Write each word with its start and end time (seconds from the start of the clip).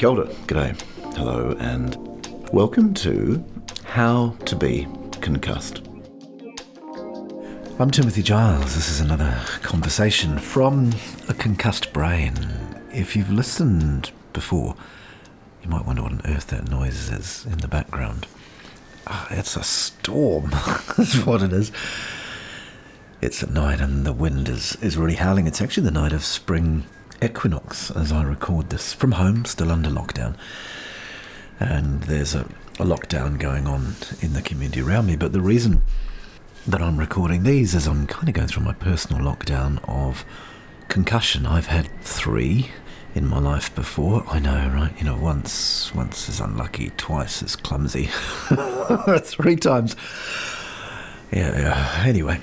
Kia 0.00 0.08
ora, 0.08 0.24
g'day, 0.46 0.80
hello, 1.14 1.54
and 1.60 1.94
welcome 2.54 2.94
to 2.94 3.44
How 3.84 4.34
to 4.46 4.56
Be 4.56 4.88
Concussed. 5.20 5.82
I'm 7.78 7.90
Timothy 7.90 8.22
Giles. 8.22 8.74
This 8.74 8.88
is 8.88 9.00
another 9.02 9.38
conversation 9.60 10.38
from 10.38 10.94
a 11.28 11.34
concussed 11.34 11.92
brain. 11.92 12.34
If 12.94 13.14
you've 13.14 13.30
listened 13.30 14.10
before, 14.32 14.74
you 15.62 15.68
might 15.68 15.84
wonder 15.84 16.00
what 16.00 16.12
on 16.12 16.22
earth 16.24 16.46
that 16.46 16.70
noise 16.70 17.10
is 17.10 17.44
in 17.44 17.58
the 17.58 17.68
background. 17.68 18.26
Ah, 19.06 19.26
it's 19.30 19.54
a 19.54 19.62
storm, 19.62 20.48
that's 20.96 21.26
what 21.26 21.42
it 21.42 21.52
is. 21.52 21.72
It's 23.20 23.42
at 23.42 23.50
night 23.50 23.82
and 23.82 24.06
the 24.06 24.14
wind 24.14 24.48
is, 24.48 24.76
is 24.76 24.96
really 24.96 25.16
howling. 25.16 25.46
It's 25.46 25.60
actually 25.60 25.84
the 25.84 25.90
night 25.90 26.14
of 26.14 26.24
spring 26.24 26.86
equinox 27.22 27.90
as 27.90 28.12
I 28.12 28.22
record 28.24 28.70
this 28.70 28.92
from 28.92 29.12
home, 29.12 29.44
still 29.44 29.70
under 29.70 29.90
lockdown. 29.90 30.36
And 31.58 32.02
there's 32.04 32.34
a, 32.34 32.46
a 32.78 32.84
lockdown 32.84 33.38
going 33.38 33.66
on 33.66 33.94
in 34.20 34.32
the 34.32 34.42
community 34.42 34.80
around 34.80 35.06
me. 35.06 35.16
But 35.16 35.32
the 35.32 35.40
reason 35.40 35.82
that 36.66 36.80
I'm 36.80 36.98
recording 36.98 37.42
these 37.42 37.74
is 37.74 37.86
I'm 37.86 38.06
kind 38.06 38.28
of 38.28 38.34
going 38.34 38.48
through 38.48 38.64
my 38.64 38.72
personal 38.74 39.22
lockdown 39.22 39.80
of 39.88 40.24
concussion. 40.88 41.46
I've 41.46 41.66
had 41.66 41.88
three 42.02 42.70
in 43.14 43.26
my 43.26 43.38
life 43.38 43.74
before. 43.74 44.24
I 44.28 44.38
know, 44.38 44.70
right? 44.74 44.92
You 44.98 45.04
know, 45.04 45.16
once 45.16 45.94
once 45.94 46.28
is 46.28 46.40
unlucky, 46.40 46.90
twice 46.96 47.42
is 47.42 47.56
clumsy, 47.56 48.06
three 49.20 49.56
times. 49.56 49.96
Yeah, 51.32 51.58
yeah. 51.58 52.02
Anyway, 52.06 52.40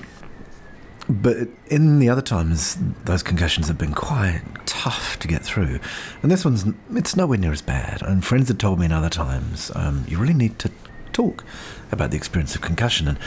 but 1.08 1.36
in 1.66 1.98
the 1.98 2.08
other 2.08 2.22
times, 2.22 2.76
those 3.04 3.22
concussions 3.22 3.68
have 3.68 3.78
been 3.78 3.94
quite 3.94 4.42
tough 4.66 5.18
to 5.20 5.28
get 5.28 5.42
through, 5.42 5.80
and 6.22 6.30
this 6.30 6.44
one's 6.44 6.66
it's 6.94 7.16
nowhere 7.16 7.38
near 7.38 7.52
as 7.52 7.62
bad. 7.62 8.02
And 8.02 8.24
friends 8.24 8.48
have 8.48 8.58
told 8.58 8.78
me 8.78 8.86
in 8.86 8.92
other 8.92 9.08
times, 9.08 9.72
um, 9.74 10.04
you 10.06 10.18
really 10.18 10.34
need 10.34 10.58
to 10.60 10.70
talk 11.12 11.44
about 11.90 12.10
the 12.10 12.16
experience 12.16 12.54
of 12.54 12.60
concussion. 12.60 13.08
And, 13.08 13.18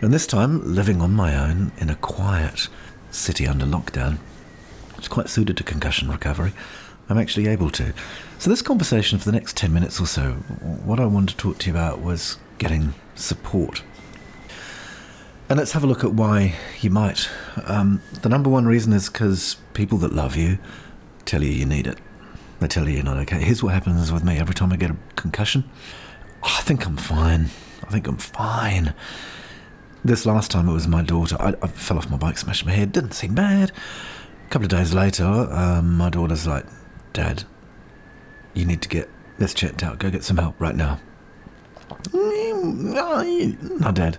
and 0.00 0.12
this 0.12 0.26
time, 0.26 0.74
living 0.74 1.00
on 1.00 1.12
my 1.12 1.36
own 1.36 1.72
in 1.78 1.88
a 1.88 1.94
quiet 1.96 2.68
city 3.10 3.46
under 3.46 3.64
lockdown, 3.64 4.18
it's 4.98 5.08
quite 5.08 5.28
suited 5.28 5.56
to 5.56 5.64
concussion 5.64 6.10
recovery. 6.10 6.52
I'm 7.08 7.18
actually 7.18 7.48
able 7.48 7.70
to. 7.70 7.94
So, 8.38 8.50
this 8.50 8.62
conversation 8.62 9.18
for 9.18 9.24
the 9.24 9.32
next 9.32 9.56
10 9.56 9.72
minutes 9.72 10.00
or 10.00 10.06
so, 10.06 10.32
what 10.84 11.00
I 11.00 11.06
wanted 11.06 11.30
to 11.30 11.36
talk 11.36 11.58
to 11.58 11.66
you 11.70 11.72
about 11.72 12.00
was 12.00 12.38
getting 12.58 12.94
support. 13.14 13.82
And 15.52 15.58
let's 15.58 15.72
have 15.72 15.84
a 15.84 15.86
look 15.86 16.02
at 16.02 16.14
why 16.14 16.54
you 16.80 16.88
might. 16.88 17.28
Um, 17.66 18.00
the 18.22 18.30
number 18.30 18.48
one 18.48 18.64
reason 18.64 18.94
is 18.94 19.10
because 19.10 19.56
people 19.74 19.98
that 19.98 20.10
love 20.14 20.34
you 20.34 20.58
tell 21.26 21.42
you 21.42 21.50
you 21.50 21.66
need 21.66 21.86
it. 21.86 21.98
They 22.60 22.68
tell 22.68 22.88
you 22.88 22.94
you're 22.94 23.04
not 23.04 23.18
okay. 23.18 23.44
Here's 23.44 23.62
what 23.62 23.74
happens 23.74 24.10
with 24.10 24.24
me 24.24 24.38
every 24.38 24.54
time 24.54 24.72
I 24.72 24.76
get 24.76 24.90
a 24.90 24.96
concussion. 25.14 25.68
Oh, 26.42 26.56
I 26.58 26.62
think 26.62 26.86
I'm 26.86 26.96
fine. 26.96 27.50
I 27.82 27.90
think 27.90 28.06
I'm 28.06 28.16
fine. 28.16 28.94
This 30.02 30.24
last 30.24 30.50
time 30.50 30.70
it 30.70 30.72
was 30.72 30.88
my 30.88 31.02
daughter. 31.02 31.36
I, 31.38 31.52
I 31.60 31.66
fell 31.66 31.98
off 31.98 32.08
my 32.08 32.16
bike, 32.16 32.38
smashed 32.38 32.64
my 32.64 32.72
head. 32.72 32.90
Didn't 32.90 33.12
seem 33.12 33.34
bad. 33.34 33.72
A 34.46 34.48
couple 34.48 34.64
of 34.64 34.70
days 34.70 34.94
later, 34.94 35.26
um, 35.26 35.98
my 35.98 36.08
daughter's 36.08 36.46
like, 36.46 36.64
Dad, 37.12 37.44
you 38.54 38.64
need 38.64 38.80
to 38.80 38.88
get 38.88 39.06
this 39.36 39.52
checked 39.52 39.82
out. 39.82 39.98
Go 39.98 40.08
get 40.10 40.24
some 40.24 40.38
help 40.38 40.58
right 40.58 40.74
now. 40.74 40.98
No, 42.14 43.92
Dad. 43.92 44.16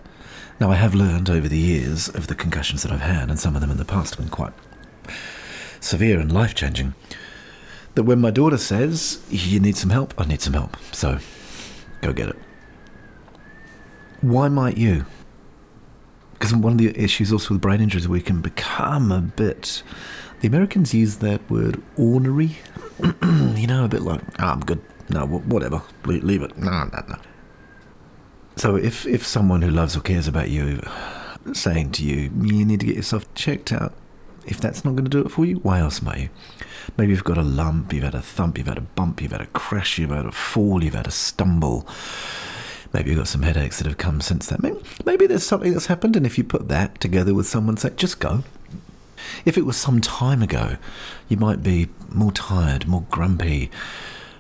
Now, 0.64 0.72
I 0.72 0.76
have 0.76 0.96
learned 0.96 1.30
over 1.30 1.50
the 1.50 1.58
years 1.58 2.08
of 2.08 2.28
the 2.28 2.36
concussions 2.36 2.84
that 2.84 2.92
I've 2.94 3.02
had, 3.02 3.30
and 3.30 3.38
some 3.38 3.54
of 3.54 3.60
them 3.60 3.70
in 3.70 3.76
the 3.76 3.84
past 3.84 4.16
have 4.16 4.20
been 4.24 4.32
quite 4.32 4.54
severe 5.82 6.22
and 6.22 6.32
life 6.32 6.56
changing, 6.56 6.94
that 7.96 8.04
when 8.04 8.22
my 8.22 8.32
daughter 8.32 8.58
says, 8.58 9.22
You 9.30 9.60
need 9.60 9.76
some 9.76 9.90
help, 9.90 10.14
I 10.18 10.24
need 10.24 10.40
some 10.40 10.54
help. 10.54 10.78
So, 10.94 11.20
go 12.00 12.14
get 12.14 12.30
it. 12.30 12.38
Why 14.22 14.48
might 14.48 14.78
you? 14.78 15.06
Because 16.32 16.56
one 16.56 16.72
of 16.72 16.78
the 16.78 16.98
issues 16.98 17.34
also 17.34 17.56
with 17.56 17.62
brain 17.62 17.82
injuries, 17.82 18.08
we 18.08 18.22
can 18.22 18.40
become 18.40 19.12
a 19.12 19.20
bit. 19.20 19.84
The 20.40 20.48
Americans 20.48 20.94
use 20.94 21.18
that 21.18 21.42
word 21.52 21.84
ornery. 21.98 22.56
you 23.22 23.68
know, 23.68 23.84
a 23.84 23.90
bit 23.90 24.04
like, 24.04 24.22
oh, 24.40 24.46
I'm 24.46 24.62
good. 24.62 24.82
No, 25.10 25.26
whatever. 25.26 25.82
Leave 26.06 26.42
it. 26.42 26.58
No, 26.58 26.86
no, 26.86 27.04
no. 27.10 27.18
So 28.56 28.76
if, 28.76 29.06
if 29.06 29.26
someone 29.26 29.62
who 29.62 29.72
loves 29.72 29.98
or 29.98 30.02
cares 30.02 30.28
about 30.28 30.50
you 30.50 30.82
saying 31.54 31.92
to 31.94 32.06
you, 32.06 32.32
you 32.42 32.66
need 32.66 32.80
to 32.80 32.86
get 32.86 32.96
yourself 32.96 33.32
checked 33.34 33.72
out, 33.72 33.94
if 34.46 34.60
that's 34.60 34.84
not 34.86 34.92
going 34.92 35.06
to 35.06 35.10
do 35.10 35.22
it 35.22 35.30
for 35.30 35.46
you, 35.46 35.56
why 35.58 35.80
else 35.80 36.02
might 36.02 36.20
you? 36.20 36.30
Maybe 36.98 37.12
you've 37.12 37.24
got 37.24 37.38
a 37.38 37.44
lump, 37.44 37.94
you've 37.94 38.04
had 38.04 38.16
a 38.16 38.22
thump, 38.22 38.58
you've 38.58 38.68
had 38.68 38.78
a 38.78 38.82
bump, 38.82 39.22
you've 39.22 39.32
had 39.32 39.42
a 39.42 39.48
crash, 39.48 39.98
you've 39.98 40.10
had 40.10 40.26
a 40.26 40.32
fall, 40.32 40.84
you've 40.84 40.94
had 40.94 41.08
a 41.08 41.12
stumble. 41.12 41.88
Maybe 42.94 43.10
you've 43.10 43.20
got 43.20 43.28
some 43.28 43.42
headaches 43.42 43.78
that 43.78 43.88
have 43.88 43.98
come 43.98 44.22
since 44.22 44.48
that. 44.48 44.62
Maybe, 44.62 44.80
maybe 45.06 45.28
there's 45.28 45.46
something 45.46 45.74
that's 45.74 45.88
happened, 45.88 46.16
and 46.16 46.26
if 46.26 46.38
you 46.38 46.44
put 46.44 46.68
that 46.68 47.00
together 47.00 47.34
with 47.34 47.48
someone, 47.48 47.78
say, 47.78 47.92
just 47.96 48.20
go. 48.20 48.44
If 49.46 49.58
it 49.58 49.66
was 49.66 49.78
some 49.78 50.02
time 50.02 50.44
ago, 50.44 50.78
you 51.30 51.38
might 51.38 51.64
be 51.64 51.88
more 52.10 52.32
tired, 52.32 52.88
more 52.88 53.06
grumpy. 53.10 53.72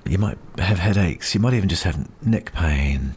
You 0.05 0.17
might 0.17 0.37
have 0.57 0.79
headaches. 0.79 1.33
You 1.33 1.39
might 1.39 1.53
even 1.53 1.69
just 1.69 1.83
have 1.83 2.07
neck 2.25 2.51
pain. 2.53 3.15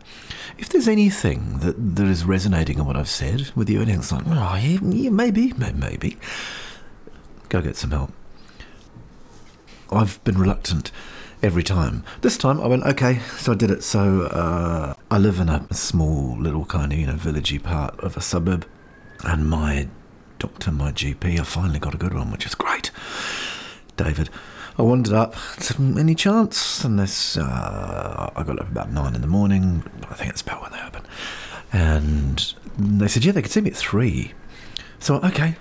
If 0.59 0.69
there's 0.69 0.89
anything 0.89 1.59
that, 1.59 1.97
that 1.97 2.07
is 2.07 2.25
resonating 2.25 2.79
in 2.79 2.87
what 2.87 2.97
I've 2.97 3.09
said 3.09 3.51
with 3.55 3.69
you, 3.69 3.83
anything's 3.83 4.13
like, 4.13 4.23
oh, 4.27 4.55
yeah, 4.57 4.79
yeah, 4.83 5.11
maybe, 5.11 5.53
maybe, 5.55 6.17
go 7.49 7.61
get 7.61 7.77
some 7.77 7.91
help. 7.91 8.13
I've 9.91 10.23
been 10.25 10.39
reluctant 10.39 10.91
every 11.43 11.63
time. 11.63 12.05
This 12.23 12.39
time 12.39 12.61
I 12.61 12.67
went, 12.69 12.85
okay, 12.85 13.19
so 13.39 13.53
I 13.53 13.55
did 13.55 13.71
it. 13.71 13.83
So 13.83 14.23
uh, 14.23 14.95
I 15.11 15.19
live 15.19 15.41
in 15.41 15.49
a 15.49 15.73
small 15.75 16.37
little 16.39 16.65
kind 16.65 16.93
of, 16.93 16.99
you 16.99 17.07
know, 17.07 17.15
villagey 17.15 17.63
part 17.63 17.99
of 18.01 18.17
a 18.17 18.21
suburb, 18.21 18.67
and 19.25 19.49
my 19.49 19.89
doctor, 20.39 20.71
my 20.71 20.93
GP, 20.93 21.39
I 21.41 21.45
finally 21.45 21.79
got 21.79 21.95
a 21.95 21.99
good 21.99 22.15
one, 22.15 22.31
which 22.31 22.47
is 22.47 22.55
great. 22.55 22.91
David. 23.97 24.31
I 24.79 24.83
wandered 24.83 25.15
up, 25.15 25.35
any 25.81 26.15
chance? 26.15 26.85
And 26.85 26.99
this, 26.99 27.37
uh, 27.37 28.31
I 28.37 28.43
got 28.43 28.61
up 28.61 28.69
about 28.69 28.93
nine 28.93 29.15
in 29.15 29.23
the 29.23 29.27
morning. 29.27 29.83
I 30.11 30.15
think 30.15 30.31
that's 30.31 30.43
about 30.43 30.63
when 30.63 30.73
they 30.73 30.81
open. 30.81 31.03
And 31.73 32.55
they 32.79 33.09
said, 33.09 33.25
yeah, 33.25 33.33
they 33.33 33.43
could 33.43 33.51
see 33.51 33.63
me 33.63 33.71
at 33.71 33.77
three. 33.77 34.33
So, 34.99 35.17
okay, 35.17 35.57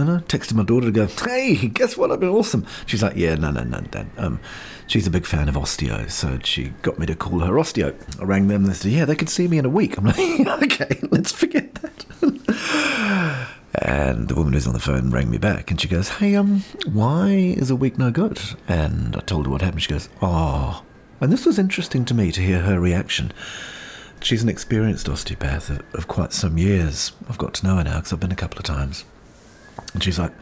and 0.00 0.10
I 0.10 0.18
texted 0.18 0.54
my 0.54 0.62
daughter 0.62 0.86
to 0.86 0.92
go, 0.92 1.06
hey, 1.06 1.54
guess 1.68 1.96
what? 1.96 2.10
I've 2.12 2.20
been 2.20 2.28
awesome. 2.28 2.66
She's 2.86 3.02
like, 3.02 3.16
yeah, 3.16 3.34
no, 3.34 3.50
no, 3.50 3.64
no, 3.64 3.80
Dad. 3.80 4.08
Um, 4.16 4.40
she's 4.86 5.06
a 5.06 5.10
big 5.10 5.26
fan 5.26 5.48
of 5.48 5.54
osteo, 5.56 6.10
so 6.10 6.38
she 6.44 6.72
got 6.82 6.98
me 6.98 7.06
to 7.06 7.14
call 7.14 7.40
her 7.40 7.54
osteo. 7.54 7.94
I 8.20 8.24
rang 8.24 8.48
them 8.48 8.64
and 8.64 8.72
they 8.72 8.74
said, 8.74 8.92
yeah, 8.92 9.04
they 9.04 9.16
could 9.16 9.28
see 9.28 9.48
me 9.48 9.58
in 9.58 9.64
a 9.64 9.70
week. 9.70 9.98
I'm 9.98 10.04
like, 10.04 10.18
okay, 10.62 11.00
let's 11.10 11.32
forget 11.32 11.74
that. 11.76 13.48
and 13.82 14.28
the 14.28 14.34
woman 14.34 14.52
who's 14.52 14.66
on 14.66 14.72
the 14.72 14.80
phone 14.80 15.10
rang 15.10 15.30
me 15.30 15.38
back 15.38 15.70
and 15.70 15.80
she 15.80 15.88
goes, 15.88 16.08
hey, 16.08 16.34
um, 16.34 16.64
why 16.92 17.28
is 17.28 17.70
a 17.70 17.76
week 17.76 17.98
no 17.98 18.10
good? 18.10 18.40
And 18.66 19.14
I 19.16 19.20
told 19.20 19.46
her 19.46 19.52
what 19.52 19.62
happened. 19.62 19.82
She 19.82 19.90
goes, 19.90 20.08
oh. 20.20 20.82
And 21.20 21.32
this 21.32 21.46
was 21.46 21.58
interesting 21.58 22.04
to 22.06 22.14
me 22.14 22.32
to 22.32 22.40
hear 22.40 22.60
her 22.60 22.80
reaction. 22.80 23.32
She's 24.20 24.42
an 24.42 24.48
experienced 24.48 25.08
osteopath 25.08 25.70
of, 25.70 25.82
of 25.94 26.08
quite 26.08 26.32
some 26.32 26.58
years. 26.58 27.12
I've 27.28 27.38
got 27.38 27.54
to 27.54 27.66
know 27.66 27.76
her 27.76 27.84
now 27.84 27.96
because 27.96 28.12
I've 28.12 28.20
been 28.20 28.32
a 28.32 28.36
couple 28.36 28.58
of 28.58 28.64
times. 28.64 29.04
And 29.94 30.02
she's 30.02 30.18
like, 30.18 30.32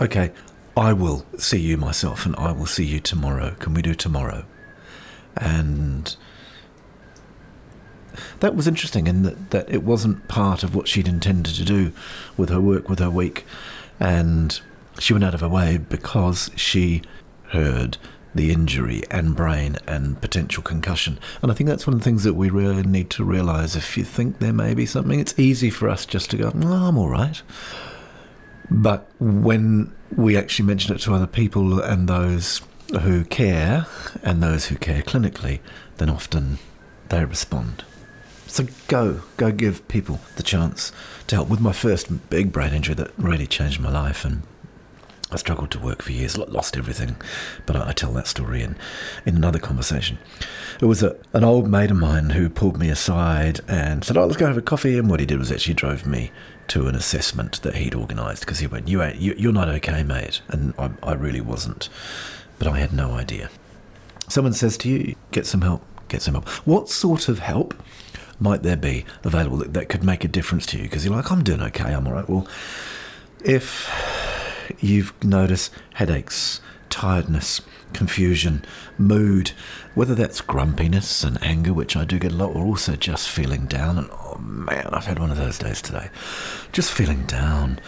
okay, 0.00 0.32
I 0.76 0.92
will 0.92 1.26
see 1.38 1.60
you 1.60 1.76
myself 1.76 2.26
and 2.26 2.36
I 2.36 2.52
will 2.52 2.66
see 2.66 2.84
you 2.84 3.00
tomorrow. 3.00 3.54
Can 3.58 3.74
we 3.74 3.82
do 3.82 3.94
tomorrow? 3.94 4.44
And 5.36 6.16
that 8.40 8.54
was 8.54 8.66
interesting 8.66 9.06
in 9.06 9.22
that, 9.22 9.50
that 9.50 9.70
it 9.70 9.82
wasn't 9.82 10.28
part 10.28 10.62
of 10.62 10.74
what 10.74 10.88
she'd 10.88 11.08
intended 11.08 11.54
to 11.54 11.64
do 11.64 11.92
with 12.36 12.48
her 12.48 12.60
work, 12.60 12.88
with 12.88 12.98
her 12.98 13.10
week. 13.10 13.44
And 13.98 14.60
she 14.98 15.12
went 15.12 15.24
out 15.24 15.34
of 15.34 15.40
her 15.40 15.48
way 15.48 15.78
because 15.78 16.50
she 16.56 17.02
heard 17.48 17.98
the 18.34 18.52
injury 18.52 19.02
and 19.10 19.34
brain 19.34 19.76
and 19.86 20.20
potential 20.20 20.62
concussion. 20.62 21.18
And 21.42 21.50
I 21.50 21.54
think 21.54 21.68
that's 21.68 21.86
one 21.86 21.94
of 21.94 22.00
the 22.00 22.04
things 22.04 22.24
that 22.24 22.34
we 22.34 22.50
really 22.50 22.82
need 22.82 23.10
to 23.10 23.24
realize. 23.24 23.74
If 23.74 23.96
you 23.96 24.04
think 24.04 24.38
there 24.38 24.52
may 24.52 24.74
be 24.74 24.86
something, 24.86 25.18
it's 25.18 25.38
easy 25.38 25.70
for 25.70 25.88
us 25.88 26.04
just 26.04 26.30
to 26.30 26.36
go, 26.36 26.52
oh, 26.54 26.86
I'm 26.88 26.98
all 26.98 27.08
right. 27.08 27.40
But 28.70 29.08
when 29.18 29.92
we 30.14 30.36
actually 30.36 30.66
mention 30.66 30.94
it 30.94 31.00
to 31.02 31.14
other 31.14 31.26
people 31.26 31.80
and 31.80 32.08
those 32.08 32.60
who 33.02 33.24
care 33.24 33.86
and 34.22 34.42
those 34.42 34.66
who 34.66 34.76
care 34.76 35.02
clinically, 35.02 35.60
then 35.96 36.10
often 36.10 36.58
they 37.08 37.24
respond. 37.24 37.84
So 38.46 38.66
go, 38.88 39.22
go 39.36 39.52
give 39.52 39.86
people 39.88 40.20
the 40.36 40.42
chance 40.42 40.92
to 41.26 41.36
help 41.36 41.48
with 41.48 41.60
my 41.60 41.72
first 41.72 42.30
big 42.30 42.52
brain 42.52 42.72
injury 42.72 42.94
that 42.94 43.10
really 43.18 43.46
changed 43.46 43.80
my 43.80 43.90
life. 43.90 44.24
And 44.24 44.42
I 45.32 45.36
struggled 45.36 45.72
to 45.72 45.80
work 45.80 46.02
for 46.02 46.12
years, 46.12 46.38
lost 46.38 46.76
everything, 46.76 47.16
but 47.66 47.74
I, 47.74 47.92
tell 47.92 48.12
that 48.12 48.28
story 48.28 48.62
in, 48.62 48.76
in 49.24 49.34
another 49.36 49.58
conversation. 49.58 50.18
It 50.80 50.84
was 50.84 51.02
a, 51.02 51.16
an 51.32 51.42
old 51.42 51.68
mate 51.68 51.90
of 51.90 51.96
mine 51.96 52.30
who 52.30 52.48
pulled 52.48 52.78
me 52.78 52.88
aside 52.90 53.60
and 53.66 54.04
said, 54.04 54.16
"Oh, 54.16 54.24
let's 54.24 54.36
go 54.36 54.46
have 54.46 54.56
a 54.56 54.62
coffee." 54.62 54.96
And 54.96 55.10
what 55.10 55.18
he 55.18 55.26
did 55.26 55.40
was 55.40 55.50
actually 55.50 55.74
drove 55.74 56.06
me 56.06 56.30
to 56.68 56.86
an 56.86 56.94
assessment 56.94 57.60
that 57.62 57.74
he'd 57.74 57.94
organised 57.94 58.40
because 58.40 58.60
he 58.60 58.68
went, 58.68 58.86
"You 58.86 59.02
ain't, 59.02 59.16
you, 59.16 59.34
you're 59.36 59.52
not 59.52 59.68
okay, 59.68 60.04
mate," 60.04 60.42
and 60.48 60.72
I, 60.78 60.90
I 61.02 61.14
really 61.14 61.40
wasn't, 61.40 61.88
but 62.58 62.68
I 62.68 62.78
had 62.78 62.92
no 62.92 63.12
idea. 63.12 63.50
someone 64.28 64.52
says 64.52 64.76
to 64.78 64.88
you, 64.88 65.14
get 65.32 65.46
some 65.46 65.62
help, 65.62 65.84
get 66.08 66.22
some 66.22 66.34
help. 66.34 66.48
What 66.66 66.88
sort 66.88 67.28
of 67.28 67.40
help 67.40 67.74
might 68.38 68.62
there 68.62 68.76
be 68.76 69.04
available 69.24 69.56
that, 69.58 69.74
that 69.74 69.88
could 69.88 70.04
make 70.04 70.24
a 70.24 70.28
difference 70.28 70.66
to 70.66 70.78
you? 70.78 70.84
Because 70.84 71.04
you're 71.04 71.14
like, 71.14 71.30
I'm 71.30 71.42
doing 71.42 71.62
okay, 71.62 71.92
I'm 71.94 72.06
all 72.06 72.14
right. 72.14 72.28
Well, 72.28 72.46
if 73.44 73.88
you've 74.80 75.12
noticed 75.24 75.72
headaches, 75.94 76.60
tiredness, 76.96 77.60
confusion, 77.92 78.64
mood, 78.96 79.50
whether 79.94 80.14
that's 80.14 80.40
grumpiness 80.40 81.22
and 81.22 81.36
anger, 81.42 81.74
which 81.74 81.94
I 81.94 82.06
do 82.06 82.18
get 82.18 82.32
a 82.32 82.34
lot, 82.34 82.56
or 82.56 82.64
also 82.64 82.96
just 82.96 83.28
feeling 83.28 83.66
down. 83.66 83.98
And 83.98 84.08
oh 84.12 84.38
man, 84.38 84.88
I've 84.92 85.04
had 85.04 85.18
one 85.18 85.30
of 85.30 85.36
those 85.36 85.58
days 85.58 85.82
today. 85.82 86.08
Just 86.72 86.90
feeling 86.90 87.26
down. 87.26 87.80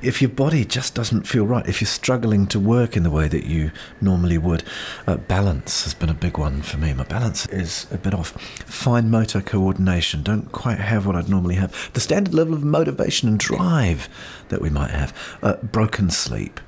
If 0.00 0.22
your 0.22 0.28
body 0.30 0.64
just 0.64 0.94
doesn't 0.94 1.26
feel 1.26 1.44
right, 1.44 1.68
if 1.68 1.80
you're 1.80 1.88
struggling 1.88 2.46
to 2.48 2.60
work 2.60 2.96
in 2.96 3.02
the 3.02 3.10
way 3.10 3.26
that 3.26 3.42
you 3.46 3.72
normally 4.00 4.38
would, 4.38 4.62
uh, 5.08 5.16
balance 5.16 5.82
has 5.82 5.92
been 5.92 6.08
a 6.08 6.14
big 6.14 6.38
one 6.38 6.62
for 6.62 6.78
me. 6.78 6.92
My 6.92 7.02
balance 7.02 7.46
is 7.46 7.88
a 7.90 7.98
bit 7.98 8.14
off. 8.14 8.30
Fine 8.64 9.10
motor 9.10 9.40
coordination, 9.40 10.22
don't 10.22 10.52
quite 10.52 10.78
have 10.78 11.04
what 11.04 11.16
I'd 11.16 11.28
normally 11.28 11.56
have. 11.56 11.90
The 11.94 12.00
standard 12.00 12.32
level 12.32 12.54
of 12.54 12.62
motivation 12.62 13.28
and 13.28 13.40
drive 13.40 14.08
that 14.50 14.62
we 14.62 14.70
might 14.70 14.90
have. 14.90 15.12
Uh, 15.42 15.54
broken 15.56 16.10
sleep. 16.10 16.60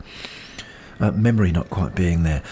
Uh, 1.01 1.11
memory 1.11 1.51
not 1.51 1.69
quite 1.71 1.95
being 1.95 2.23
there 2.23 2.43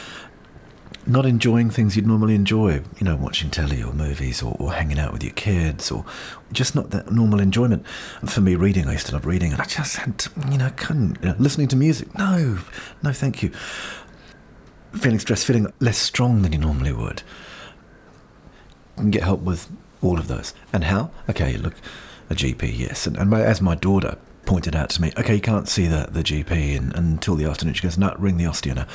not 1.07 1.27
enjoying 1.27 1.71
things 1.71 1.97
you'd 1.97 2.07
normally 2.07 2.35
enjoy, 2.35 2.75
you 2.99 3.05
know, 3.05 3.17
watching 3.17 3.51
telly 3.51 3.83
or 3.83 3.93
movies 3.93 4.43
or, 4.43 4.57
or, 4.59 4.73
hanging 4.73 4.99
out 4.99 5.13
with 5.13 5.23
your 5.23 5.33
kids 5.33 5.91
or 5.91 6.05
just 6.53 6.75
not 6.75 6.91
that 6.91 7.11
normal 7.11 7.41
enjoyment. 7.41 7.87
For 8.27 8.41
me, 8.41 8.55
reading, 8.55 8.87
I 8.87 8.93
used 8.93 9.07
to 9.09 9.13
love 9.13 9.27
reading 9.27 9.53
and 9.53 9.61
I 9.61 9.65
just 9.65 9.97
had, 9.97 10.19
to, 10.19 10.31
you 10.51 10.59
know, 10.59 10.71
couldn't. 10.77 11.19
You 11.23 11.31
know, 11.31 11.37
listening 11.39 11.69
to 11.69 11.77
music, 11.77 12.17
no, 12.17 12.59
no, 13.03 13.13
thank 13.13 13.43
you. 13.43 13.51
Feeling 14.93 15.19
stressed, 15.19 15.47
feeling 15.47 15.73
less 15.81 15.99
strong 15.99 16.43
than 16.43 16.53
you 16.53 16.59
normally 16.59 16.93
would. 16.93 17.23
You 18.97 19.03
can 19.03 19.11
get 19.11 19.23
help 19.25 19.41
with 19.41 19.71
all 20.03 20.19
of 20.19 20.29
those. 20.29 20.55
And 20.73 20.85
how? 20.85 21.11
Okay, 21.29 21.57
look, 21.57 21.75
a 22.31 22.35
GP, 22.35 22.79
yes. 22.79 23.07
And, 23.07 23.17
and 23.17 23.29
my, 23.29 23.43
as 23.43 23.61
my 23.61 23.75
daughter 23.75 24.19
pointed 24.45 24.75
out 24.75 24.91
to 24.91 25.03
me, 25.03 25.13
okay, 25.19 25.35
you 25.35 25.41
can't 25.41 25.69
see 25.69 25.87
the, 25.87 26.09
the 26.11 26.23
GP 26.23 26.77
in, 26.77 26.93
until 26.93 27.35
the 27.35 27.45
afternoon. 27.45 27.75
She 27.75 27.83
goes, 27.83 27.99
no, 27.99 28.15
ring 28.19 28.37
the 28.37 28.45
osteo 28.45 28.75
now. 28.75 28.87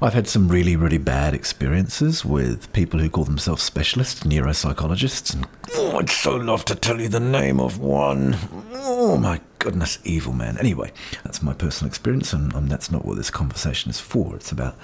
I've 0.00 0.14
had 0.14 0.28
some 0.28 0.48
really, 0.48 0.76
really 0.76 0.98
bad 0.98 1.32
experiences 1.32 2.24
with 2.24 2.70
people 2.74 3.00
who 3.00 3.08
call 3.08 3.24
themselves 3.24 3.62
specialists, 3.62 4.20
neuropsychologists, 4.24 5.34
and 5.34 5.46
oh, 5.74 5.98
I'd 5.98 6.10
so 6.10 6.36
love 6.36 6.66
to 6.66 6.74
tell 6.74 7.00
you 7.00 7.08
the 7.08 7.20
name 7.20 7.60
of 7.60 7.78
one. 7.78 8.36
Oh 8.74 9.16
my 9.16 9.40
goodness, 9.58 9.98
evil 10.04 10.34
man. 10.34 10.58
Anyway, 10.58 10.92
that's 11.24 11.42
my 11.42 11.54
personal 11.54 11.88
experience, 11.88 12.34
and, 12.34 12.52
and 12.54 12.70
that's 12.70 12.90
not 12.90 13.06
what 13.06 13.16
this 13.16 13.30
conversation 13.30 13.90
is 13.90 13.98
for. 13.98 14.36
It's 14.36 14.52
about 14.52 14.76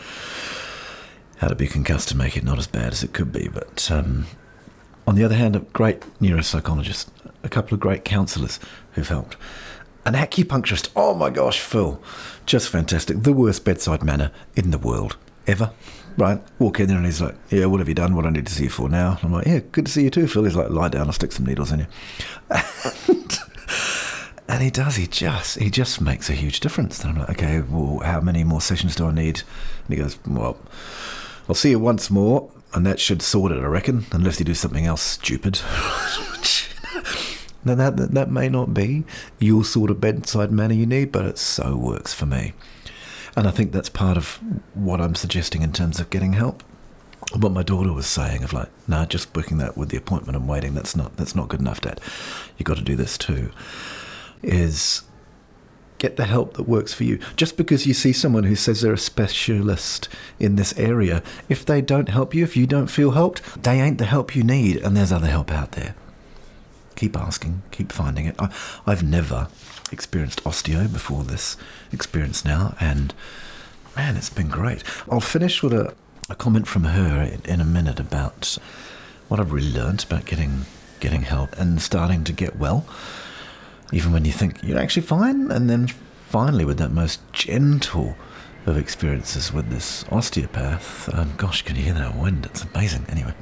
how 1.39 1.49
to 1.49 1.55
be 1.55 1.67
concussed 1.67 2.09
to 2.09 2.17
make 2.17 2.37
it 2.37 2.45
not 2.45 2.59
as 2.59 2.67
bad 2.67 2.93
as 2.93 3.03
it 3.03 3.13
could 3.13 3.33
be. 3.33 3.49
But 3.49 3.91
um, 3.91 4.27
on 5.07 5.15
the 5.15 5.25
other 5.25 5.35
hand, 5.35 5.57
a 5.57 5.61
great 5.61 6.01
neuropsychologist, 6.21 7.09
a 7.43 7.49
couple 7.49 7.75
of 7.75 7.81
great 7.81 8.05
counsellors 8.05 8.59
who've 8.93 9.09
helped 9.09 9.37
an 10.05 10.15
acupuncturist. 10.15 10.91
Oh 10.97 11.15
my 11.15 11.31
gosh, 11.31 11.61
Phil. 11.61 12.03
Just 12.47 12.69
fantastic. 12.69 13.23
The 13.23 13.33
worst 13.33 13.65
bedside 13.65 14.03
manner 14.03 14.33
in 14.57 14.71
the 14.71 14.79
world 14.79 15.17
ever. 15.47 15.71
Right. 16.17 16.43
Walk 16.59 16.81
in 16.81 16.89
there 16.89 16.97
and 16.97 17.07
he's 17.07 17.21
like, 17.21 17.37
Yeah, 17.51 17.67
what 17.67 17.79
have 17.81 17.89
you 17.89 17.95
done? 17.95 18.15
What 18.15 18.23
do 18.23 18.29
I 18.29 18.33
need 18.33 18.47
to 18.47 18.53
see 18.53 18.65
you 18.65 18.71
for 18.71 18.89
now? 18.89 19.19
I'm 19.23 19.33
like, 19.33 19.47
Yeah, 19.47 19.61
good 19.71 19.87
to 19.87 19.93
see 19.93 20.05
you 20.05 20.11
too, 20.11 20.27
Phil. 20.27 20.45
He's 20.45 20.57
like, 20.57 20.71
Lie 20.71 20.89
down, 20.89 21.07
I'll 21.07 21.13
stick 21.13 21.33
some 21.33 21.47
needles 21.47 21.73
in 21.73 21.81
you. 21.81 21.87
And, 22.51 23.39
and 24.49 24.63
he 24.63 24.71
does. 24.71 24.97
He 24.97 25.07
just 25.07 25.59
he 25.59 25.71
just 25.71 26.01
makes 26.01 26.29
a 26.29 26.35
huge 26.35 26.61
difference. 26.61 27.03
And 27.03 27.13
I'm 27.13 27.19
like, 27.21 27.31
Okay, 27.31 27.61
well, 27.63 28.01
how 28.01 28.21
many 28.21 28.45
more 28.45 28.61
sessions 28.61 28.97
do 28.97 29.07
I 29.07 29.13
need? 29.13 29.43
And 29.87 29.97
he 29.97 29.97
goes, 29.97 30.19
Well, 30.27 30.59
I'll 31.49 31.55
see 31.55 31.71
you 31.71 31.79
once 31.79 32.11
more, 32.11 32.51
and 32.75 32.85
that 32.87 33.01
should 33.01 33.23
sort 33.23 33.53
it, 33.53 33.63
I 33.63 33.67
reckon, 33.67 34.07
unless 34.13 34.39
you 34.39 34.45
do 34.45 34.55
something 34.55 34.85
else 34.85 35.03
stupid. 35.03 35.61
Now 37.65 37.75
that, 37.77 37.97
that 37.97 38.13
that 38.13 38.31
may 38.31 38.49
not 38.49 38.75
be 38.75 39.05
your 39.39 39.65
sort 39.65 39.91
of 39.91 40.01
bedside 40.01 40.51
manner 40.51 40.75
you 40.75 40.87
need, 40.87 41.13
but 41.13 41.25
it 41.25 41.39
so 41.39 41.77
works 41.77 42.13
for 42.13 42.27
me. 42.27 42.55
And 43.37 43.47
I 43.47 43.51
think 43.51 43.73
that's 43.73 43.89
part 43.89 44.17
of 44.17 44.41
what 44.75 45.01
I'm 45.01 45.15
suggesting 45.15 45.63
in 45.63 45.73
terms 45.73 46.01
of 46.01 46.11
getting 46.11 46.35
help. 46.35 46.63
What 47.35 47.53
my 47.53 47.63
daughter 47.63 47.93
was 47.93 48.07
saying 48.07 48.43
of 48.43 48.53
like, 48.53 48.69
nah, 48.87 49.07
just 49.07 49.33
booking 49.33 49.59
that 49.59 49.77
with 49.77 49.89
the 49.89 49.97
appointment 49.97 50.37
and 50.37 50.49
waiting, 50.49 50.75
that's 50.75 50.97
not 50.97 51.17
that's 51.17 51.35
not 51.35 51.49
good 51.49 51.61
enough, 51.61 51.81
Dad. 51.81 52.01
You've 52.59 52.67
got 52.67 52.77
to 52.77 52.83
do 52.83 52.97
this 52.97 53.17
too. 53.17 53.53
Is 54.43 55.03
get 55.99 56.17
the 56.17 56.25
help 56.25 56.55
that 56.55 56.69
works 56.69 56.93
for 56.93 57.05
you. 57.05 57.21
Just 57.37 57.57
because 57.57 57.87
you 57.87 57.95
see 57.95 58.13
someone 58.13 58.43
who 58.43 58.57
says 58.57 58.81
they're 58.81 58.93
a 58.93 58.99
specialist 58.99 60.09
in 60.41 60.57
this 60.57 60.77
area, 60.77 61.23
if 61.49 61.65
they 61.65 61.81
don't 61.81 62.09
help 62.09 62.35
you, 62.35 62.43
if 62.43 62.57
you 62.57 62.67
don't 62.67 62.89
feel 62.89 63.13
helped, 63.13 63.63
they 63.63 63.81
ain't 63.81 63.99
the 63.99 64.05
help 64.05 64.35
you 64.35 64.43
need, 64.43 64.79
and 64.79 64.97
there's 64.97 65.13
other 65.13 65.29
help 65.29 65.53
out 65.53 65.73
there 65.73 65.95
keep 67.03 67.17
asking, 67.17 67.61
keep 67.73 67.91
finding 67.91 68.27
it. 68.27 68.37
I, 68.39 68.49
have 68.87 69.03
never 69.03 69.49
experienced 69.91 70.45
osteo 70.45 70.91
before 70.93 71.25
this 71.25 71.57
experience 71.91 72.45
now, 72.45 72.77
and 72.79 73.13
man, 73.97 74.17
it's 74.17 74.31
been 74.31 74.47
great. 74.47 74.85
I'll 75.11 75.19
finish 75.19 75.65
with 75.65 75.73
a, 75.73 75.97
a 76.31 76.37
comment 76.37 76.69
from 76.69 76.85
her 76.85 77.21
in, 77.21 77.43
in 77.45 77.61
a 77.61 77.65
minute 77.65 77.99
about 77.99 78.57
what 79.27 79.41
I've 79.41 79.51
really 79.51 79.73
learned 79.73 80.05
about 80.05 80.27
getting 80.27 80.65
getting 81.01 81.23
help 81.23 81.59
and 81.59 81.83
starting 81.83 82.23
to 82.23 82.33
get 82.33 82.55
well, 82.55 82.87
even 83.93 84.13
when 84.13 84.25
you 84.25 84.31
think 84.31 84.63
you're 84.63 84.79
actually 84.79 85.03
fine, 85.03 85.51
and 85.51 85.69
then 85.69 85.89
finally 86.29 86.65
with 86.65 86.79
that 86.79 86.93
most 86.93 87.21
gentle 87.33 88.15
of 88.65 88.77
experiences 88.77 89.53
with 89.53 89.71
this 89.71 90.05
osteopath. 90.13 91.13
Um, 91.13 91.33
gosh, 91.37 91.63
can 91.63 91.75
you 91.75 91.83
hear 91.83 91.95
that 91.95 92.15
wind? 92.15 92.47
It's 92.47 92.63
amazing. 92.63 93.07
Anyway, 93.09 93.35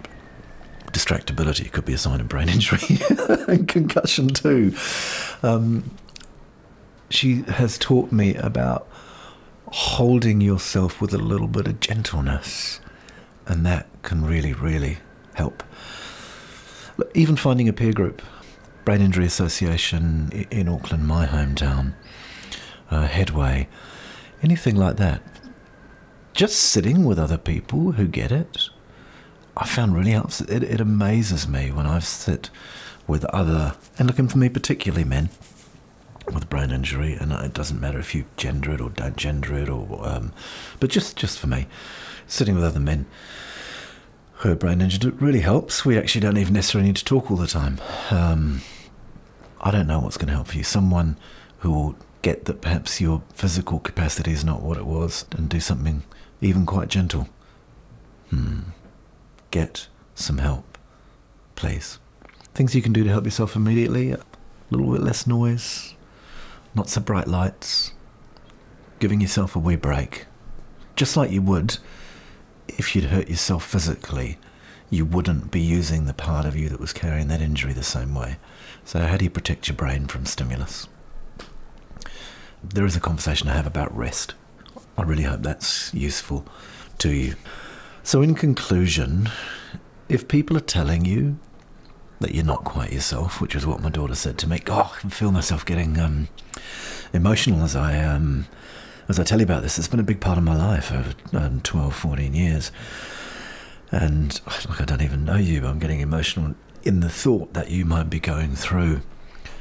distractibility 1.00 1.70
could 1.70 1.84
be 1.84 1.94
a 1.94 1.98
sign 1.98 2.20
of 2.20 2.28
brain 2.28 2.48
injury 2.56 2.98
and 3.48 3.66
concussion 3.66 4.28
too. 4.28 4.74
Um, 5.42 5.90
she 7.08 7.42
has 7.42 7.78
taught 7.78 8.12
me 8.12 8.34
about 8.36 8.88
holding 9.68 10.40
yourself 10.40 11.00
with 11.00 11.14
a 11.14 11.18
little 11.18 11.48
bit 11.48 11.66
of 11.66 11.80
gentleness, 11.80 12.80
and 13.46 13.64
that 13.66 13.88
can 14.02 14.24
really, 14.24 14.52
really 14.52 14.98
help. 15.34 15.62
Even 17.14 17.36
finding 17.36 17.68
a 17.68 17.72
peer 17.72 17.92
group, 17.92 18.22
Brain 18.84 19.00
Injury 19.00 19.26
Association 19.26 20.30
in 20.50 20.68
Auckland, 20.68 21.06
my 21.06 21.26
hometown, 21.26 21.94
uh, 22.90 23.06
Headway, 23.06 23.68
anything 24.42 24.76
like 24.76 24.96
that. 24.96 25.22
Just 26.32 26.56
sitting 26.56 27.04
with 27.04 27.18
other 27.18 27.38
people 27.38 27.92
who 27.92 28.06
get 28.06 28.30
it, 28.30 28.70
I 29.56 29.66
found 29.66 29.94
really 29.94 30.12
helps. 30.12 30.40
It, 30.40 30.62
it 30.62 30.80
amazes 30.80 31.48
me 31.48 31.70
when 31.70 31.86
I 31.86 31.98
sit 31.98 32.50
with 33.06 33.24
other, 33.26 33.74
and 33.98 34.06
looking 34.06 34.28
for 34.28 34.38
me 34.38 34.48
particularly 34.48 35.04
men 35.04 35.30
with 36.32 36.48
brain 36.48 36.70
injury, 36.70 37.14
and 37.14 37.32
it 37.32 37.52
doesn't 37.52 37.80
matter 37.80 37.98
if 37.98 38.14
you 38.14 38.24
gender 38.36 38.72
it 38.72 38.80
or 38.80 38.90
don't 38.90 39.16
gender 39.16 39.54
it, 39.56 39.68
or 39.68 39.98
um, 40.06 40.32
but 40.78 40.90
just 40.90 41.16
just 41.16 41.38
for 41.38 41.46
me, 41.46 41.66
sitting 42.26 42.54
with 42.54 42.64
other 42.64 42.80
men 42.80 43.06
who 44.36 44.52
are 44.52 44.56
brain 44.56 44.80
injured, 44.80 45.04
it 45.04 45.20
really 45.20 45.40
helps. 45.40 45.84
We 45.84 45.98
actually 45.98 46.22
don't 46.22 46.38
even 46.38 46.54
necessarily 46.54 46.88
need 46.88 46.96
to 46.96 47.04
talk 47.04 47.30
all 47.30 47.36
the 47.36 47.46
time. 47.46 47.78
Um, 48.10 48.62
I 49.60 49.70
don't 49.70 49.86
know 49.86 50.00
what's 50.00 50.16
going 50.16 50.28
to 50.28 50.34
help 50.34 50.46
for 50.46 50.56
you. 50.56 50.64
Someone 50.64 51.18
who 51.58 51.70
will 51.70 51.96
get 52.22 52.46
that 52.46 52.62
perhaps 52.62 53.00
your 53.00 53.22
physical 53.34 53.80
capacity 53.80 54.32
is 54.32 54.44
not 54.44 54.62
what 54.62 54.78
it 54.78 54.86
was, 54.86 55.26
and 55.32 55.48
do 55.48 55.60
something 55.60 56.04
even 56.40 56.64
quite 56.64 56.88
gentle. 56.88 57.28
Hmm 58.30 58.60
get 59.50 59.88
some 60.14 60.38
help, 60.38 60.78
please. 61.56 61.98
Things 62.54 62.74
you 62.74 62.82
can 62.82 62.92
do 62.92 63.04
to 63.04 63.10
help 63.10 63.24
yourself 63.24 63.56
immediately 63.56 64.12
a 64.12 64.20
little 64.70 64.92
bit 64.92 65.02
less 65.02 65.26
noise, 65.26 65.94
not 66.74 66.88
so 66.88 67.00
bright 67.00 67.28
lights, 67.28 67.92
giving 68.98 69.20
yourself 69.20 69.56
a 69.56 69.58
wee 69.58 69.76
break. 69.76 70.26
Just 70.96 71.16
like 71.16 71.30
you 71.30 71.42
would 71.42 71.78
if 72.78 72.94
you'd 72.94 73.06
hurt 73.06 73.28
yourself 73.28 73.64
physically, 73.64 74.38
you 74.90 75.04
wouldn't 75.04 75.50
be 75.50 75.60
using 75.60 76.06
the 76.06 76.14
part 76.14 76.46
of 76.46 76.56
you 76.56 76.68
that 76.68 76.80
was 76.80 76.92
carrying 76.92 77.28
that 77.28 77.40
injury 77.40 77.72
the 77.72 77.82
same 77.82 78.14
way. 78.14 78.36
So, 78.84 79.00
how 79.00 79.16
do 79.16 79.24
you 79.24 79.30
protect 79.30 79.68
your 79.68 79.76
brain 79.76 80.06
from 80.06 80.26
stimulus? 80.26 80.88
There 82.62 82.84
is 82.84 82.96
a 82.96 83.00
conversation 83.00 83.48
I 83.48 83.54
have 83.54 83.66
about 83.66 83.96
rest. 83.96 84.34
I 84.98 85.02
really 85.02 85.22
hope 85.22 85.42
that's 85.42 85.92
useful 85.94 86.44
to 86.98 87.10
you. 87.10 87.34
So, 88.02 88.22
in 88.22 88.34
conclusion, 88.34 89.28
if 90.08 90.26
people 90.26 90.56
are 90.56 90.60
telling 90.60 91.04
you 91.04 91.38
that 92.20 92.34
you're 92.34 92.44
not 92.44 92.64
quite 92.64 92.92
yourself, 92.92 93.40
which 93.40 93.54
is 93.54 93.66
what 93.66 93.80
my 93.80 93.90
daughter 93.90 94.14
said 94.14 94.38
to 94.38 94.48
me, 94.48 94.62
oh, 94.68 94.92
I 94.96 95.00
can 95.00 95.10
feel 95.10 95.32
myself 95.32 95.64
getting 95.64 95.98
um, 95.98 96.28
emotional 97.12 97.62
as 97.62 97.76
I 97.76 98.02
um, 98.02 98.46
as 99.08 99.18
I 99.18 99.24
tell 99.24 99.38
you 99.38 99.44
about 99.44 99.62
this. 99.62 99.78
It's 99.78 99.88
been 99.88 100.00
a 100.00 100.04
big 100.04 100.20
part 100.20 100.38
of 100.38 100.44
my 100.44 100.56
life 100.56 100.92
over 100.92 101.14
um, 101.32 101.60
12, 101.60 101.94
14 101.94 102.34
years. 102.34 102.70
And 103.90 104.40
like 104.46 104.80
I 104.80 104.84
don't 104.84 105.02
even 105.02 105.24
know 105.24 105.36
you, 105.36 105.62
but 105.62 105.68
I'm 105.68 105.78
getting 105.78 106.00
emotional 106.00 106.54
in 106.82 107.00
the 107.00 107.08
thought 107.08 107.52
that 107.54 107.70
you 107.70 107.84
might 107.84 108.08
be 108.08 108.20
going 108.20 108.54
through 108.54 109.02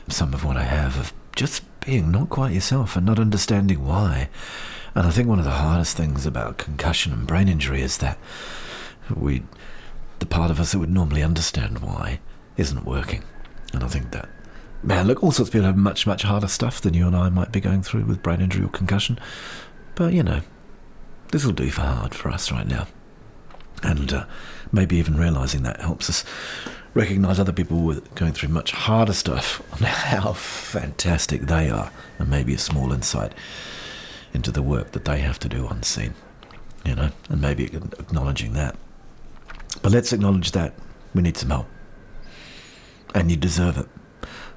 some 0.07 0.33
of 0.33 0.45
what 0.45 0.55
I 0.55 0.63
have 0.63 0.97
of 0.97 1.13
just 1.35 1.63
being 1.81 2.11
not 2.11 2.29
quite 2.29 2.53
yourself 2.53 2.95
and 2.95 3.05
not 3.05 3.19
understanding 3.19 3.85
why. 3.85 4.29
And 4.95 5.05
I 5.07 5.11
think 5.11 5.27
one 5.27 5.39
of 5.39 5.45
the 5.45 5.51
hardest 5.51 5.95
things 5.95 6.25
about 6.25 6.57
concussion 6.57 7.13
and 7.13 7.27
brain 7.27 7.47
injury 7.47 7.81
is 7.81 7.97
that 7.99 8.17
we, 9.15 9.43
the 10.19 10.25
part 10.25 10.51
of 10.51 10.59
us 10.59 10.71
that 10.71 10.79
would 10.79 10.89
normally 10.89 11.23
understand 11.23 11.79
why, 11.79 12.19
isn't 12.57 12.85
working. 12.85 13.23
And 13.73 13.83
I 13.83 13.87
think 13.87 14.11
that, 14.11 14.29
man, 14.83 15.07
look, 15.07 15.23
all 15.23 15.31
sorts 15.31 15.49
of 15.49 15.53
people 15.53 15.67
have 15.67 15.77
much, 15.77 16.07
much 16.07 16.23
harder 16.23 16.47
stuff 16.47 16.81
than 16.81 16.93
you 16.93 17.07
and 17.07 17.15
I 17.15 17.29
might 17.29 17.51
be 17.51 17.59
going 17.59 17.83
through 17.83 18.05
with 18.05 18.23
brain 18.23 18.41
injury 18.41 18.65
or 18.65 18.69
concussion. 18.69 19.19
But, 19.95 20.13
you 20.13 20.23
know, 20.23 20.41
this 21.31 21.45
will 21.45 21.53
do 21.53 21.69
for 21.69 21.81
hard 21.81 22.15
for 22.15 22.29
us 22.29 22.51
right 22.51 22.67
now. 22.67 22.87
And 23.83 24.11
uh, 24.11 24.25
maybe 24.71 24.97
even 24.97 25.17
realizing 25.17 25.63
that 25.63 25.81
helps 25.81 26.09
us 26.09 26.25
recognize 26.93 27.39
other 27.39 27.53
people 27.53 27.81
with 27.81 28.13
going 28.15 28.33
through 28.33 28.49
much 28.49 28.71
harder 28.71 29.13
stuff 29.13 29.61
and 29.77 29.85
how 29.85 30.33
fantastic 30.33 31.41
they 31.41 31.69
are, 31.69 31.91
and 32.17 32.29
maybe 32.29 32.53
a 32.53 32.59
small 32.59 32.91
insight 32.91 33.33
into 34.33 34.51
the 34.51 34.61
work 34.61 34.91
that 34.91 35.05
they 35.05 35.19
have 35.19 35.39
to 35.39 35.49
do 35.49 35.67
unseen, 35.67 36.13
you 36.85 36.95
know, 36.95 37.09
and 37.29 37.41
maybe 37.41 37.65
acknowledging 37.65 38.53
that. 38.53 38.75
But 39.81 39.91
let's 39.91 40.13
acknowledge 40.13 40.51
that 40.51 40.73
we 41.13 41.21
need 41.21 41.37
some 41.37 41.49
help, 41.49 41.67
and 43.13 43.29
you 43.29 43.37
deserve 43.37 43.77
it. 43.77 43.87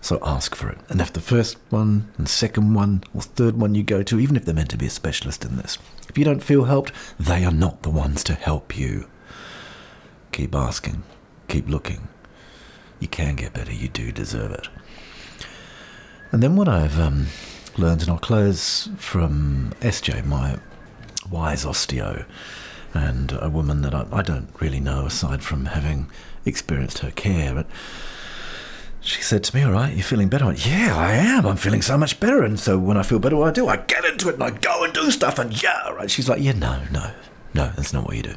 So 0.01 0.19
ask 0.23 0.57
for 0.57 0.69
it. 0.69 0.79
And 0.89 1.01
if 1.01 1.13
the 1.13 1.21
first 1.21 1.59
one 1.71 2.13
and 2.19 2.29
second 2.29 2.75
one 2.75 3.05
or 3.15 3.23
third 3.23 3.57
one 3.57 3.77
you 3.77 3.85
go 3.85 4.03
to, 4.03 4.19
even 4.19 4.35
if 4.35 4.45
they're 4.45 4.55
meant 4.55 4.71
to 4.71 4.77
be 4.77 4.87
a 4.87 4.91
specialist 4.91 5.45
in 5.45 5.57
this, 5.57 5.79
if 6.09 6.19
you 6.19 6.25
don't 6.25 6.43
feel 6.43 6.65
helped, 6.65 6.93
they 7.21 7.45
are 7.45 7.53
not 7.53 7.83
the 7.83 7.91
ones 7.91 8.25
to 8.25 8.35
help 8.35 8.77
you. 8.77 9.09
Keep 10.33 10.57
asking, 10.57 11.05
keep 11.47 11.69
looking. 11.69 12.09
You 12.99 13.07
can 13.07 13.37
get 13.37 13.53
better, 13.53 13.73
you 13.73 13.89
do 13.89 14.11
deserve 14.11 14.51
it. 14.53 14.69
And 16.33 16.43
then 16.43 16.57
what 16.57 16.69
I've 16.69 16.99
um, 16.99 17.27
learned, 17.77 18.03
and 18.03 18.11
I'll 18.11 18.19
close 18.19 18.89
from 18.97 19.73
SJ, 19.81 20.25
my 20.25 20.59
wise 21.31 21.65
osteo, 21.65 22.25
and 22.95 23.33
a 23.41 23.49
woman 23.49 23.83
that 23.83 23.95
I, 23.95 24.07
I 24.13 24.23
don't 24.23 24.49
really 24.61 24.81
know 24.81 25.07
aside 25.07 25.43
from 25.43 25.67
having 25.67 26.11
experienced 26.45 26.99
her 26.99 27.11
care, 27.11 27.55
but 27.55 27.67
she 29.01 29.21
said 29.21 29.43
to 29.45 29.57
me, 29.57 29.63
All 29.63 29.73
right, 29.73 29.95
you're 29.95 30.05
feeling 30.05 30.29
better? 30.29 30.45
I 30.45 30.49
went, 30.49 30.67
yeah, 30.67 30.97
I 30.97 31.13
am. 31.13 31.45
I'm 31.45 31.57
feeling 31.57 31.83
so 31.83 31.99
much 31.99 32.21
better. 32.21 32.43
And 32.43 32.59
so 32.59 32.79
when 32.79 32.97
I 32.97 33.03
feel 33.03 33.19
better, 33.19 33.37
what 33.37 33.49
I 33.49 33.53
do, 33.53 33.67
I 33.69 33.77
get 33.77 34.05
into 34.05 34.29
it 34.29 34.35
and 34.35 34.45
I 34.45 34.51
go 34.51 34.85
and 34.85 34.93
do 34.93 35.11
stuff. 35.11 35.39
And 35.39 35.61
yeah, 35.61 35.89
right. 35.91 36.11
She's 36.11 36.29
like, 36.29 36.41
Yeah, 36.41 36.53
no, 36.53 36.83
no, 36.91 37.11
no, 37.53 37.73
that's 37.77 37.93
not 37.93 38.07
what 38.07 38.17
you 38.17 38.23
do. 38.23 38.35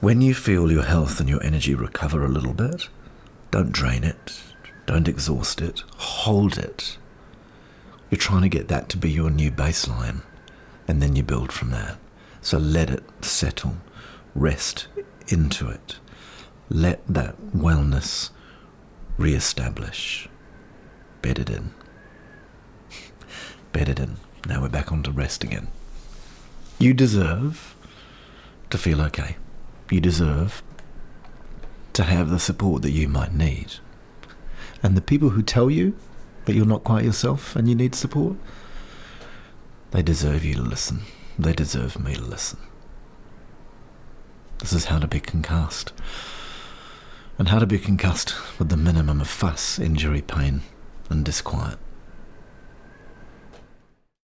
When 0.00 0.20
you 0.20 0.34
feel 0.34 0.72
your 0.72 0.82
health 0.82 1.20
and 1.20 1.28
your 1.28 1.42
energy 1.44 1.74
recover 1.74 2.24
a 2.24 2.28
little 2.28 2.54
bit, 2.54 2.88
don't 3.50 3.70
drain 3.70 4.02
it, 4.02 4.40
don't 4.86 5.06
exhaust 5.06 5.60
it, 5.60 5.84
hold 5.96 6.58
it. 6.58 6.96
You're 8.12 8.18
trying 8.18 8.42
to 8.42 8.50
get 8.50 8.68
that 8.68 8.90
to 8.90 8.98
be 8.98 9.10
your 9.10 9.30
new 9.30 9.50
baseline, 9.50 10.20
and 10.86 11.00
then 11.00 11.16
you 11.16 11.22
build 11.22 11.50
from 11.50 11.70
that. 11.70 11.96
So 12.42 12.58
let 12.58 12.90
it 12.90 13.02
settle, 13.24 13.78
rest 14.34 14.86
into 15.28 15.70
it. 15.70 15.96
Let 16.68 17.00
that 17.08 17.40
wellness 17.56 18.28
re-establish. 19.16 20.28
Bed 21.22 21.38
it 21.38 21.48
in. 21.48 21.70
Bed 23.72 23.88
it 23.88 23.98
in. 23.98 24.18
Now 24.46 24.60
we're 24.60 24.68
back 24.68 24.92
on 24.92 25.02
to 25.04 25.10
rest 25.10 25.42
again. 25.42 25.68
You 26.78 26.92
deserve 26.92 27.74
to 28.68 28.76
feel 28.76 29.00
okay. 29.00 29.36
You 29.90 30.02
deserve 30.02 30.62
to 31.94 32.02
have 32.02 32.28
the 32.28 32.38
support 32.38 32.82
that 32.82 32.90
you 32.90 33.08
might 33.08 33.32
need. 33.32 33.76
And 34.82 34.98
the 34.98 35.00
people 35.00 35.30
who 35.30 35.42
tell 35.42 35.70
you 35.70 35.96
that 36.44 36.54
you're 36.54 36.66
not 36.66 36.84
quite 36.84 37.04
yourself 37.04 37.56
and 37.56 37.68
you 37.68 37.74
need 37.74 37.94
support, 37.94 38.36
they 39.92 40.02
deserve 40.02 40.44
you 40.44 40.54
to 40.54 40.62
listen. 40.62 41.02
They 41.38 41.52
deserve 41.52 41.98
me 41.98 42.14
to 42.14 42.22
listen. 42.22 42.58
This 44.58 44.72
is 44.72 44.86
how 44.86 44.98
to 44.98 45.06
be 45.06 45.20
concussed 45.20 45.92
and 47.38 47.48
how 47.48 47.58
to 47.58 47.66
be 47.66 47.78
concussed 47.78 48.34
with 48.58 48.68
the 48.68 48.76
minimum 48.76 49.20
of 49.20 49.28
fuss, 49.28 49.78
injury, 49.78 50.22
pain, 50.22 50.62
and 51.10 51.24
disquiet. 51.24 51.78